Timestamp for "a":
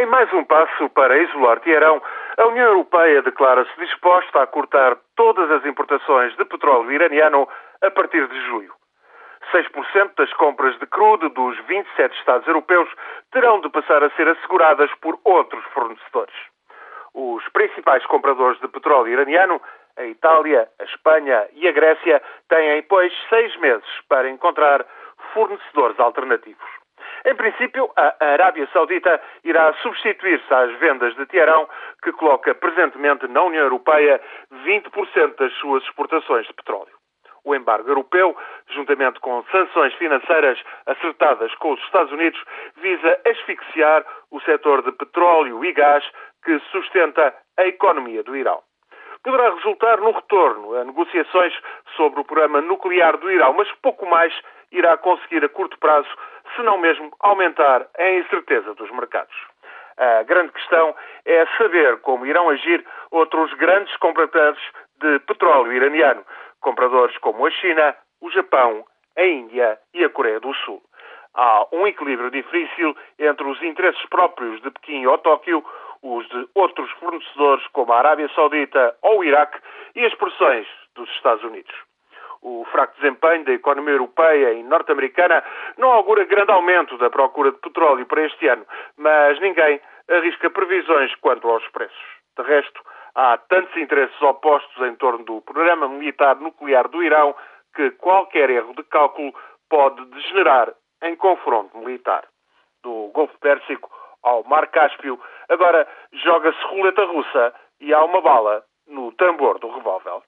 2.38-2.46, 4.42-4.46, 7.82-7.90, 14.02-14.08, 19.98-20.04, 20.80-20.84, 21.68-21.72, 27.96-28.14, 47.58-47.66, 50.76-50.84, 55.44-55.48, 57.98-58.10, 59.96-60.22, 67.46-67.50, 69.16-69.24, 70.04-70.08, 77.92-77.98